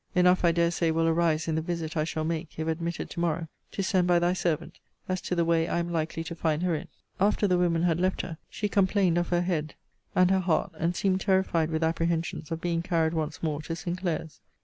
Enough, 0.15 0.43
I 0.43 0.51
dare 0.51 0.71
say, 0.71 0.89
will 0.89 1.05
arise 1.07 1.47
in 1.47 1.53
the 1.53 1.61
visit 1.61 1.95
I 1.95 2.05
shall 2.05 2.23
make, 2.23 2.57
if 2.57 2.67
admitted 2.67 3.07
to 3.11 3.19
morrow, 3.19 3.47
to 3.69 3.83
send 3.83 4.07
by 4.07 4.17
thy 4.17 4.33
servant, 4.33 4.79
as 5.07 5.21
to 5.21 5.35
the 5.35 5.45
way 5.45 5.67
I 5.67 5.77
am 5.77 5.91
likely 5.91 6.23
to 6.23 6.33
find 6.33 6.63
her 6.63 6.73
in. 6.73 6.87
After 7.19 7.47
the 7.47 7.59
women 7.59 7.83
had 7.83 7.99
left 7.99 8.23
her, 8.23 8.39
she 8.49 8.67
complained 8.67 9.19
of 9.19 9.29
her 9.29 9.41
head 9.41 9.75
and 10.15 10.31
her 10.31 10.39
heart; 10.39 10.71
and 10.79 10.95
seemed 10.95 11.21
terrified 11.21 11.69
with 11.69 11.83
apprehensions 11.83 12.49
of 12.51 12.59
being 12.59 12.81
carried 12.81 13.13
once 13.13 13.43
more 13.43 13.61
to 13.61 13.75
Sinclair's. 13.75 14.39